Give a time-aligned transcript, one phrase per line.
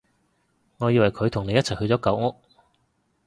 [0.79, 2.35] 我以為佢同你一齊去咗舊屋